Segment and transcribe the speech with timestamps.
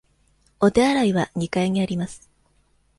[0.59, 2.27] お手洗いは二階にあります。